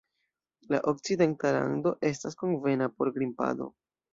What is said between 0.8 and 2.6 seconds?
Okcidenta rando estas